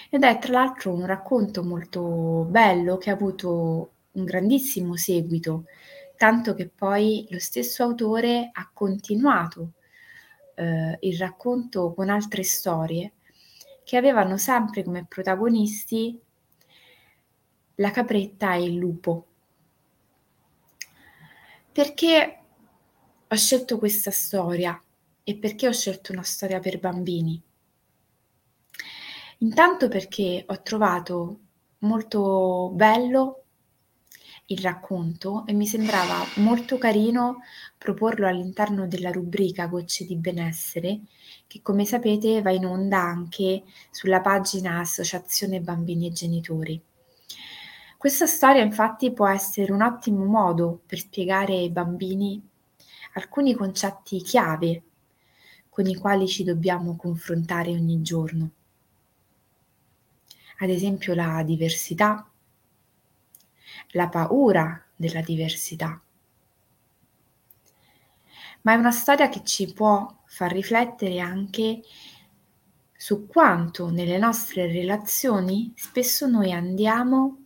ed 0.08 0.22
è 0.22 0.38
tra 0.38 0.52
l'altro 0.52 0.94
un 0.94 1.04
racconto 1.04 1.64
molto 1.64 2.46
bello 2.48 2.96
che 2.96 3.10
ha 3.10 3.14
avuto 3.14 3.90
un 4.12 4.24
grandissimo 4.24 4.94
seguito, 4.94 5.64
tanto 6.16 6.54
che 6.54 6.68
poi 6.68 7.26
lo 7.30 7.40
stesso 7.40 7.82
autore 7.82 8.50
ha 8.52 8.70
continuato 8.72 9.72
eh, 10.54 10.96
il 11.00 11.18
racconto 11.18 11.92
con 11.92 12.08
altre 12.08 12.44
storie 12.44 13.14
che 13.82 13.96
avevano 13.96 14.36
sempre 14.36 14.84
come 14.84 15.04
protagonisti 15.08 16.20
la 17.74 17.90
capretta 17.90 18.54
e 18.54 18.62
il 18.62 18.76
lupo. 18.76 19.27
Perché 21.72 22.40
ho 23.28 23.36
scelto 23.36 23.78
questa 23.78 24.10
storia 24.10 24.80
e 25.22 25.36
perché 25.36 25.68
ho 25.68 25.72
scelto 25.72 26.12
una 26.12 26.22
storia 26.22 26.60
per 26.60 26.80
bambini? 26.80 27.40
Intanto 29.38 29.88
perché 29.88 30.44
ho 30.46 30.62
trovato 30.62 31.38
molto 31.80 32.70
bello 32.74 33.44
il 34.46 34.58
racconto 34.58 35.44
e 35.46 35.52
mi 35.52 35.66
sembrava 35.66 36.24
molto 36.36 36.78
carino 36.78 37.42
proporlo 37.76 38.26
all'interno 38.26 38.86
della 38.86 39.10
rubrica 39.10 39.66
Gocce 39.66 40.06
di 40.06 40.16
benessere, 40.16 41.00
che 41.46 41.60
come 41.62 41.84
sapete 41.84 42.40
va 42.42 42.50
in 42.50 42.64
onda 42.64 42.98
anche 42.98 43.62
sulla 43.90 44.20
pagina 44.20 44.80
Associazione 44.80 45.60
Bambini 45.60 46.06
e 46.06 46.12
Genitori. 46.12 46.82
Questa 47.98 48.28
storia 48.28 48.62
infatti 48.62 49.12
può 49.12 49.26
essere 49.26 49.72
un 49.72 49.82
ottimo 49.82 50.24
modo 50.24 50.82
per 50.86 51.00
spiegare 51.00 51.54
ai 51.54 51.68
bambini 51.68 52.40
alcuni 53.14 53.54
concetti 53.54 54.22
chiave 54.22 54.82
con 55.68 55.84
i 55.84 55.96
quali 55.96 56.28
ci 56.28 56.44
dobbiamo 56.44 56.94
confrontare 56.94 57.72
ogni 57.72 58.00
giorno. 58.00 58.50
Ad 60.58 60.70
esempio 60.70 61.12
la 61.12 61.42
diversità, 61.42 62.24
la 63.88 64.08
paura 64.08 64.80
della 64.94 65.20
diversità. 65.20 66.00
Ma 68.60 68.72
è 68.74 68.76
una 68.76 68.92
storia 68.92 69.28
che 69.28 69.42
ci 69.42 69.72
può 69.72 70.22
far 70.26 70.52
riflettere 70.52 71.18
anche 71.18 71.80
su 72.96 73.26
quanto 73.26 73.90
nelle 73.90 74.18
nostre 74.18 74.68
relazioni 74.68 75.72
spesso 75.74 76.28
noi 76.28 76.52
andiamo 76.52 77.42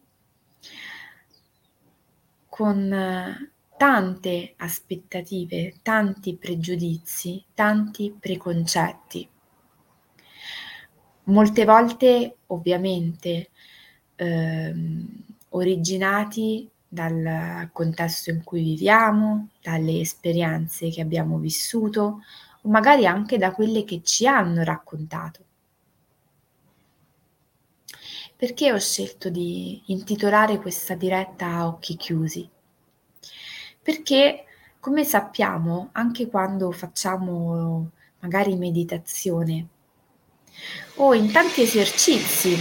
con 2.62 3.48
tante 3.76 4.54
aspettative, 4.58 5.80
tanti 5.82 6.36
pregiudizi, 6.36 7.44
tanti 7.54 8.14
preconcetti. 8.16 9.28
Molte 11.24 11.64
volte 11.64 12.36
ovviamente 12.46 13.50
ehm, 14.14 15.24
originati 15.48 16.70
dal 16.86 17.68
contesto 17.72 18.30
in 18.30 18.44
cui 18.44 18.62
viviamo, 18.62 19.48
dalle 19.60 19.98
esperienze 19.98 20.88
che 20.88 21.00
abbiamo 21.00 21.38
vissuto 21.38 22.20
o 22.62 22.68
magari 22.68 23.06
anche 23.06 23.38
da 23.38 23.50
quelle 23.50 23.82
che 23.82 24.02
ci 24.04 24.28
hanno 24.28 24.62
raccontato. 24.62 25.44
Perché 28.42 28.72
ho 28.72 28.78
scelto 28.80 29.28
di 29.30 29.80
intitolare 29.86 30.58
questa 30.58 30.96
diretta 30.96 31.46
a 31.46 31.68
occhi 31.68 31.94
chiusi? 31.94 32.50
Perché, 33.80 34.46
come 34.80 35.04
sappiamo, 35.04 35.90
anche 35.92 36.26
quando 36.26 36.72
facciamo 36.72 37.92
magari 38.18 38.56
meditazione 38.56 39.68
o 40.96 41.14
in 41.14 41.30
tanti 41.30 41.62
esercizi 41.62 42.56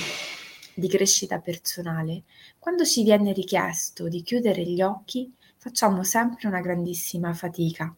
di 0.75 0.87
crescita 0.87 1.39
personale, 1.39 2.25
quando 2.59 2.85
ci 2.85 3.01
viene 3.01 3.33
richiesto 3.33 4.07
di 4.07 4.21
chiudere 4.21 4.61
gli 4.61 4.83
occhi, 4.83 5.33
facciamo 5.57 6.03
sempre 6.03 6.47
una 6.47 6.61
grandissima 6.61 7.33
fatica. 7.33 7.91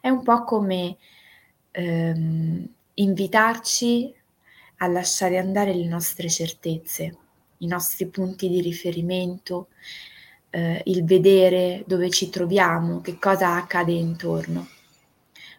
È 0.00 0.08
un 0.08 0.24
po' 0.24 0.42
come 0.42 0.96
ehm, 1.70 2.68
invitarci 2.94 4.12
a 4.82 4.86
lasciare 4.86 5.38
andare 5.38 5.74
le 5.74 5.86
nostre 5.86 6.28
certezze, 6.30 7.16
i 7.58 7.66
nostri 7.66 8.06
punti 8.06 8.48
di 8.48 8.60
riferimento, 8.62 9.68
eh, 10.50 10.82
il 10.86 11.04
vedere 11.04 11.84
dove 11.86 12.08
ci 12.08 12.30
troviamo, 12.30 13.00
che 13.00 13.18
cosa 13.18 13.56
accade 13.56 13.92
intorno, 13.92 14.68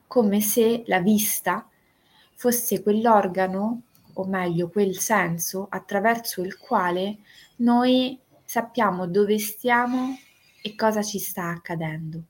come 0.08 0.42
se 0.42 0.84
la 0.88 1.00
vista 1.00 1.68
fosse 2.34 2.82
quell'organo, 2.82 3.82
o 4.14 4.26
meglio 4.26 4.70
quel 4.70 4.98
senso, 4.98 5.68
attraverso 5.70 6.42
il 6.42 6.58
quale 6.58 7.20
noi 7.58 8.20
sappiamo 8.44 9.08
dove 9.08 9.38
stiamo 9.38 10.18
e 10.64 10.76
cosa 10.76 11.04
ci 11.04 11.20
sta 11.20 11.50
accadendo, 11.50 12.24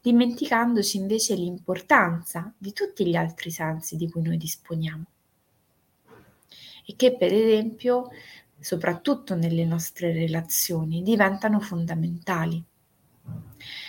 dimenticandoci 0.00 0.98
invece 0.98 1.34
l'importanza 1.34 2.52
di 2.56 2.72
tutti 2.72 3.04
gli 3.06 3.16
altri 3.16 3.50
sensi 3.50 3.96
di 3.96 4.08
cui 4.08 4.22
noi 4.22 4.36
disponiamo 4.36 5.04
e 6.86 6.94
che 6.96 7.16
per 7.16 7.32
esempio, 7.32 8.10
soprattutto 8.58 9.34
nelle 9.34 9.64
nostre 9.64 10.12
relazioni, 10.12 11.02
diventano 11.02 11.60
fondamentali. 11.60 12.62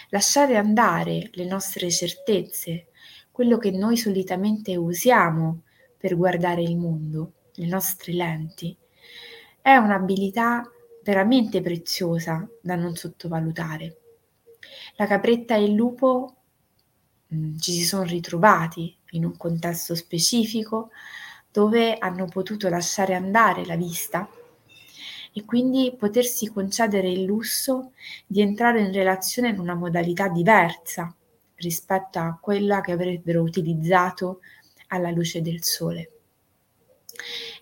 Lasciare 0.09 0.57
andare 0.57 1.29
le 1.33 1.45
nostre 1.45 1.89
certezze, 1.91 2.87
quello 3.31 3.57
che 3.57 3.71
noi 3.71 3.97
solitamente 3.97 4.75
usiamo 4.75 5.63
per 5.97 6.15
guardare 6.15 6.61
il 6.61 6.77
mondo, 6.77 7.33
le 7.55 7.65
nostre 7.65 8.13
lenti, 8.13 8.75
è 9.61 9.75
un'abilità 9.75 10.69
veramente 11.03 11.61
preziosa 11.61 12.47
da 12.61 12.75
non 12.75 12.95
sottovalutare. 12.95 13.97
La 14.95 15.05
capretta 15.05 15.55
e 15.55 15.63
il 15.63 15.73
lupo 15.73 16.35
mh, 17.27 17.37
mm, 17.37 17.57
ci 17.57 17.71
si 17.71 17.83
sono 17.83 18.03
ritrovati 18.03 18.95
in 19.11 19.25
un 19.25 19.35
contesto 19.37 19.95
specifico 19.95 20.89
dove 21.55 21.97
hanno 21.97 22.25
potuto 22.25 22.67
lasciare 22.67 23.13
andare 23.13 23.65
la 23.65 23.77
vista 23.77 24.29
e 25.31 25.45
quindi 25.45 25.95
potersi 25.97 26.51
concedere 26.51 27.09
il 27.09 27.23
lusso 27.23 27.93
di 28.27 28.41
entrare 28.41 28.81
in 28.81 28.91
relazione 28.91 29.47
in 29.49 29.59
una 29.59 29.73
modalità 29.73 30.27
diversa 30.27 31.15
rispetto 31.55 32.19
a 32.19 32.37
quella 32.41 32.81
che 32.81 32.91
avrebbero 32.91 33.41
utilizzato 33.41 34.41
alla 34.87 35.11
luce 35.11 35.41
del 35.41 35.63
sole. 35.63 36.11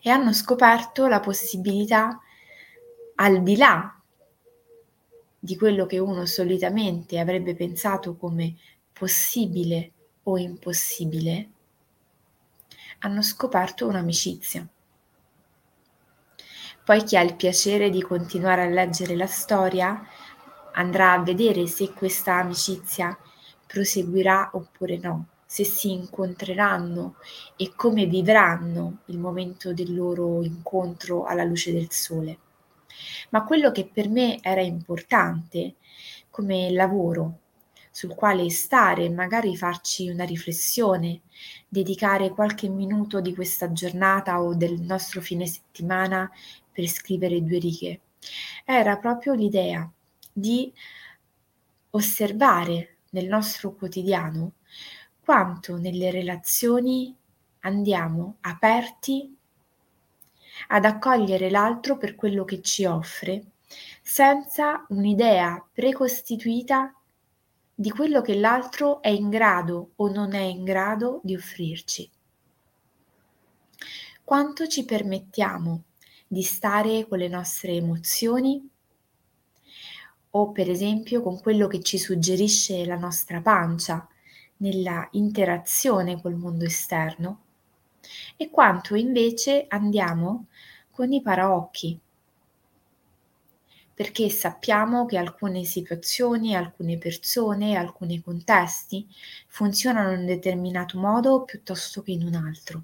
E 0.01 0.09
hanno 0.09 0.33
scoperto 0.33 1.05
la 1.05 1.19
possibilità, 1.19 2.19
al 3.15 3.43
di 3.43 3.55
là 3.55 3.95
di 5.37 5.55
quello 5.55 5.85
che 5.85 5.99
uno 5.99 6.25
solitamente 6.25 7.19
avrebbe 7.19 7.53
pensato 7.53 8.15
come 8.15 8.55
possibile 8.91 9.91
o 10.23 10.39
impossibile, 10.39 11.52
hanno 13.03 13.21
scoperto 13.21 13.87
un'amicizia. 13.87 14.67
Poi 16.83 17.03
chi 17.03 17.17
ha 17.17 17.21
il 17.21 17.35
piacere 17.35 17.89
di 17.89 18.01
continuare 18.01 18.63
a 18.63 18.69
leggere 18.69 19.15
la 19.15 19.27
storia 19.27 20.05
andrà 20.73 21.13
a 21.13 21.21
vedere 21.21 21.67
se 21.67 21.91
questa 21.91 22.35
amicizia 22.35 23.17
proseguirà 23.65 24.51
oppure 24.53 24.97
no, 24.97 25.27
se 25.45 25.63
si 25.65 25.91
incontreranno 25.91 27.15
e 27.57 27.73
come 27.75 28.05
vivranno 28.05 28.99
il 29.05 29.19
momento 29.19 29.73
del 29.73 29.93
loro 29.93 30.41
incontro 30.41 31.25
alla 31.25 31.43
luce 31.43 31.71
del 31.71 31.91
sole. 31.91 32.37
Ma 33.29 33.43
quello 33.43 33.71
che 33.71 33.89
per 33.91 34.07
me 34.07 34.39
era 34.41 34.61
importante 34.61 35.75
come 36.29 36.71
lavoro, 36.71 37.39
sul 37.93 38.15
quale 38.15 38.49
stare, 38.49 39.07
magari 39.11 39.55
farci 39.55 40.09
una 40.09 40.23
riflessione, 40.23 41.21
dedicare 41.69 42.31
qualche 42.31 42.67
minuto 42.67 43.21
di 43.21 43.35
questa 43.35 43.71
giornata 43.71 44.41
o 44.41 44.55
del 44.55 44.81
nostro 44.81 45.21
fine 45.21 45.45
settimana 45.45 46.27
per 46.71 46.87
scrivere 46.87 47.43
due 47.43 47.59
righe. 47.59 47.99
Era 48.65 48.97
proprio 48.97 49.33
l'idea 49.33 49.87
di 50.31 50.73
osservare 51.91 52.95
nel 53.11 53.27
nostro 53.27 53.75
quotidiano 53.75 54.53
quanto 55.23 55.77
nelle 55.77 56.09
relazioni 56.09 57.15
andiamo 57.59 58.37
aperti 58.41 59.37
ad 60.69 60.85
accogliere 60.85 61.51
l'altro 61.51 61.97
per 61.97 62.15
quello 62.15 62.43
che 62.43 62.59
ci 62.63 62.85
offre, 62.85 63.43
senza 64.01 64.83
un'idea 64.89 65.63
precostituita 65.71 66.91
di 67.75 67.89
quello 67.89 68.21
che 68.21 68.35
l'altro 68.35 69.01
è 69.01 69.09
in 69.09 69.29
grado 69.29 69.93
o 69.95 70.11
non 70.11 70.33
è 70.33 70.41
in 70.41 70.63
grado 70.63 71.21
di 71.23 71.35
offrirci. 71.35 72.09
Quanto 74.23 74.67
ci 74.67 74.85
permettiamo 74.85 75.83
di 76.27 76.43
stare 76.43 77.07
con 77.07 77.17
le 77.17 77.27
nostre 77.27 77.73
emozioni? 77.73 78.69
O 80.35 80.51
per 80.51 80.69
esempio 80.69 81.21
con 81.21 81.39
quello 81.39 81.67
che 81.67 81.81
ci 81.81 81.97
suggerisce 81.97 82.85
la 82.85 82.97
nostra 82.97 83.41
pancia 83.41 84.07
nella 84.57 85.07
interazione 85.11 86.21
col 86.21 86.35
mondo 86.35 86.65
esterno? 86.65 87.41
E 88.37 88.49
quanto 88.49 88.95
invece 88.95 89.65
andiamo 89.67 90.47
con 90.91 91.11
i 91.11 91.21
paraocchi 91.21 91.99
perché 93.93 94.29
sappiamo 94.29 95.05
che 95.05 95.17
alcune 95.17 95.63
situazioni, 95.63 96.55
alcune 96.55 96.97
persone, 96.97 97.75
alcuni 97.75 98.21
contesti 98.21 99.07
funzionano 99.47 100.13
in 100.13 100.19
un 100.19 100.25
determinato 100.25 100.97
modo 100.99 101.43
piuttosto 101.43 102.01
che 102.01 102.11
in 102.11 102.25
un 102.25 102.33
altro. 102.33 102.83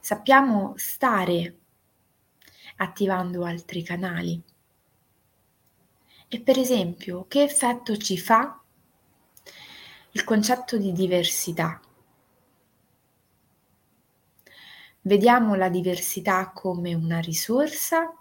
Sappiamo 0.00 0.74
stare 0.76 1.56
attivando 2.76 3.44
altri 3.44 3.82
canali. 3.82 4.42
E 6.28 6.40
per 6.40 6.58
esempio, 6.58 7.26
che 7.28 7.42
effetto 7.42 7.96
ci 7.96 8.18
fa 8.18 8.60
il 10.10 10.24
concetto 10.24 10.76
di 10.76 10.92
diversità? 10.92 11.80
Vediamo 15.04 15.56
la 15.56 15.68
diversità 15.68 16.52
come 16.52 16.94
una 16.94 17.18
risorsa 17.18 18.14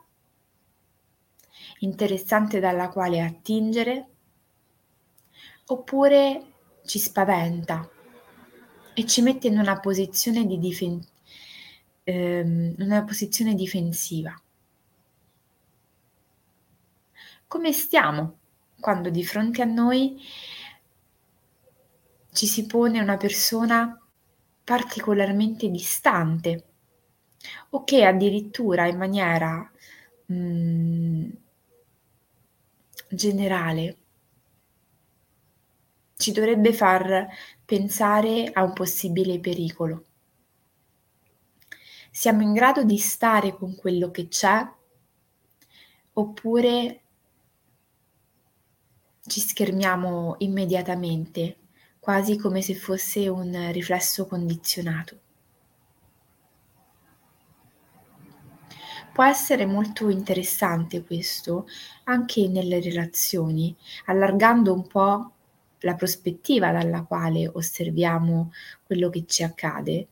interessante 1.82 2.60
dalla 2.60 2.90
quale 2.90 3.22
attingere 3.22 4.08
oppure 5.68 6.54
ci 6.84 6.98
spaventa 6.98 7.88
e 8.96 9.06
ci 9.06 9.22
mette 9.22 9.48
in 9.48 9.60
una 9.60 9.80
posizione, 9.80 10.48
di 10.48 10.58
difen- 10.58 11.06
ehm, 12.04 12.74
una 12.80 13.04
posizione 13.04 13.54
difensiva. 13.54 14.34
Come 17.46 17.74
stiamo 17.74 18.40
quando 18.80 19.12
di 19.12 19.24
fronte 19.24 19.62
a 19.62 19.66
noi 19.66 20.20
ci 22.32 22.48
si 22.48 22.66
pone 22.66 23.00
una 23.00 23.18
persona 23.18 23.96
particolarmente 24.64 25.70
distante 25.70 26.66
o 27.72 27.84
che 27.84 28.04
addirittura 28.06 28.88
in 28.88 28.98
maniera 28.98 29.70
mh, 30.26 30.36
mm, 30.36 31.30
generale 33.10 33.98
ci 36.18 36.32
dovrebbe 36.32 36.72
far 36.74 37.28
pensare 37.66 38.50
a 38.54 38.64
un 38.64 38.74
possibile 38.74 39.40
pericolo. 39.40 40.06
Siamo 42.12 42.42
in 42.42 42.54
grado 42.54 42.84
di 42.84 42.98
stare 42.98 43.56
con 43.56 43.76
quello 43.76 44.12
che 44.12 44.28
c'è 44.28 44.70
oppure 46.14 47.02
ci 49.26 49.40
schermiamo 49.40 50.36
immediatamente, 50.40 51.58
quasi 52.00 52.38
come 52.38 52.62
se 52.62 52.76
fosse 52.76 53.28
un 53.28 53.72
riflesso 53.72 54.28
condizionato. 54.28 55.20
Può 59.14 59.26
essere 59.26 59.66
molto 59.66 60.10
interessante 60.10 61.04
questo 61.04 61.68
anche 62.06 62.48
nelle 62.48 62.80
relazioni, 62.80 63.76
allargando 64.06 64.74
un 64.74 64.88
po' 64.88 65.32
la 65.80 65.96
prospettiva 65.96 66.72
dalla 66.72 67.04
quale 67.04 67.48
osserviamo 67.48 68.52
quello 68.84 69.10
che 69.10 69.26
ci 69.26 69.44
accade. 69.44 70.08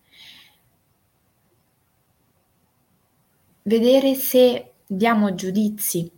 Vedere 3.64 4.16
se 4.16 4.74
diamo 4.86 5.34
giudizi, 5.34 6.12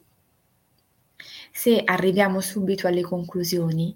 se 1.51 1.81
arriviamo 1.83 2.39
subito 2.39 2.87
alle 2.87 3.01
conclusioni, 3.01 3.95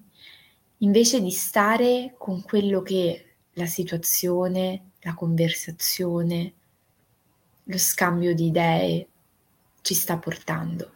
invece 0.79 1.21
di 1.21 1.31
stare 1.31 2.13
con 2.17 2.43
quello 2.43 2.81
che 2.81 3.35
la 3.53 3.65
situazione, 3.65 4.91
la 5.01 5.13
conversazione, 5.13 6.53
lo 7.65 7.77
scambio 7.77 8.33
di 8.33 8.47
idee 8.47 9.07
ci 9.81 9.93
sta 9.93 10.17
portando. 10.17 10.91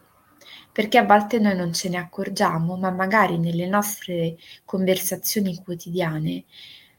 Perché 0.72 0.98
a 0.98 1.04
volte 1.04 1.38
noi 1.38 1.56
non 1.56 1.72
ce 1.72 1.88
ne 1.88 1.96
accorgiamo, 1.98 2.76
ma 2.76 2.90
magari 2.90 3.38
nelle 3.38 3.66
nostre 3.66 4.36
conversazioni 4.64 5.62
quotidiane, 5.62 6.44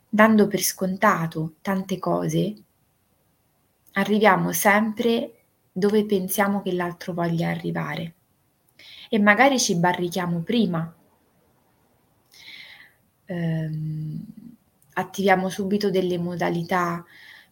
dando 0.09 0.47
per 0.47 0.61
scontato 0.61 1.55
tante 1.61 1.97
cose, 1.99 2.53
arriviamo 3.93 4.51
sempre 4.51 5.35
dove 5.71 6.05
pensiamo 6.05 6.61
che 6.61 6.73
l'altro 6.73 7.13
voglia 7.13 7.49
arrivare 7.49 8.15
e 9.09 9.19
magari 9.19 9.59
ci 9.59 9.75
barrichiamo 9.75 10.39
prima. 10.39 10.93
Ehm, 13.25 14.25
attiviamo 14.93 15.49
subito 15.49 15.89
delle 15.89 16.17
modalità 16.17 17.03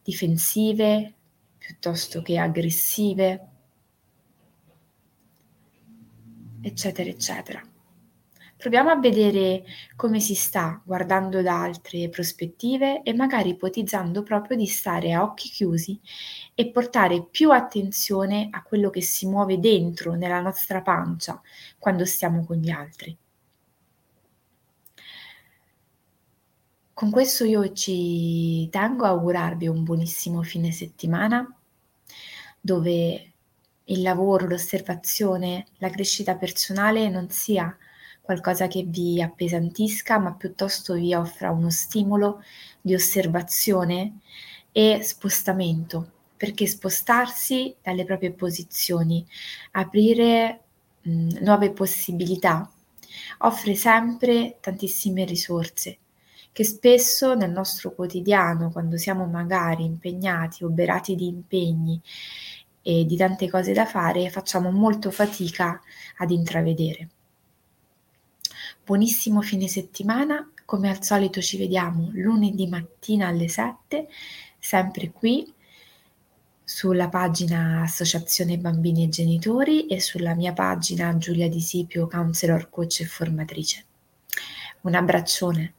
difensive, 0.03 1.13
piuttosto 1.60 2.24
che 2.24 2.39
aggressive, 2.39 3.48
eccetera, 6.62 7.10
eccetera. 7.10 7.62
Proviamo 8.60 8.89
a 8.89 9.00
vedere 9.00 9.63
come 9.95 10.19
si 10.19 10.36
sta 10.36 10.82
guardando 10.84 11.41
da 11.41 11.62
altre 11.62 12.10
prospettive 12.10 13.04
e 13.04 13.13
magari 13.13 13.52
ipotizzando 13.52 14.22
proprio 14.22 14.58
di 14.58 14.65
stare 14.65 15.13
a 15.13 15.24
occhi 15.24 15.48
chiusi 15.48 15.98
e 16.54 16.69
portare 16.69 17.26
più 17.32 17.52
attenzione 17.52 18.50
a 18.52 18.62
quello 18.63 18.89
che 18.89 19.02
si 19.02 19.28
muove 19.28 19.60
dentro 19.60 20.15
nella 20.15 20.41
nostra 20.41 20.82
pancia 20.82 21.41
quando 21.78 22.04
stiamo 22.04 22.43
con 22.43 22.58
gli 22.58 22.69
altri. 22.69 23.17
Con 26.99 27.12
questo 27.12 27.45
io 27.45 27.71
ci 27.71 28.67
tengo 28.69 29.05
a 29.05 29.12
augurarvi 29.12 29.69
un 29.69 29.85
buonissimo 29.85 30.43
fine 30.43 30.69
settimana 30.73 31.47
dove 32.59 33.31
il 33.85 34.01
lavoro, 34.01 34.45
l'osservazione, 34.45 35.67
la 35.77 35.89
crescita 35.89 36.35
personale 36.35 37.07
non 37.07 37.29
sia 37.29 37.73
qualcosa 38.19 38.67
che 38.67 38.83
vi 38.85 39.21
appesantisca, 39.21 40.17
ma 40.17 40.33
piuttosto 40.33 40.95
vi 40.95 41.13
offra 41.13 41.51
uno 41.51 41.69
stimolo 41.69 42.43
di 42.81 42.93
osservazione 42.93 44.19
e 44.73 44.99
spostamento, 45.01 46.12
perché 46.35 46.67
spostarsi 46.67 47.77
dalle 47.81 48.03
proprie 48.03 48.33
posizioni, 48.33 49.25
aprire 49.71 50.63
mh, 51.03 51.38
nuove 51.43 51.71
possibilità, 51.71 52.69
offre 53.38 53.75
sempre 53.75 54.57
tantissime 54.59 55.23
risorse 55.23 55.99
che 56.51 56.63
spesso 56.63 57.35
nel 57.35 57.51
nostro 57.51 57.93
quotidiano, 57.93 58.71
quando 58.71 58.97
siamo 58.97 59.25
magari 59.25 59.85
impegnati, 59.85 60.63
oberati 60.63 61.15
di 61.15 61.27
impegni 61.27 62.01
e 62.81 63.05
di 63.05 63.15
tante 63.15 63.49
cose 63.49 63.73
da 63.73 63.85
fare, 63.85 64.29
facciamo 64.29 64.71
molto 64.71 65.12
fatica 65.12 65.81
ad 66.17 66.31
intravedere. 66.31 67.09
Buonissimo 68.83 69.41
fine 69.41 69.67
settimana, 69.67 70.51
come 70.65 70.89
al 70.89 71.03
solito 71.03 71.41
ci 71.41 71.57
vediamo 71.57 72.09
lunedì 72.13 72.67
mattina 72.67 73.27
alle 73.27 73.47
7, 73.47 74.07
sempre 74.57 75.12
qui 75.12 75.53
sulla 76.63 77.09
pagina 77.09 77.81
Associazione 77.81 78.59
Bambini 78.59 79.03
e 79.03 79.09
Genitori 79.09 79.88
e 79.88 79.99
sulla 79.99 80.35
mia 80.35 80.53
pagina 80.53 81.17
Giulia 81.17 81.49
Di 81.49 81.59
Sipio, 81.59 82.07
counselor, 82.07 82.69
coach 82.69 82.99
e 83.01 83.05
formatrice. 83.05 83.85
Un 84.81 84.93
abbraccione. 84.93 85.73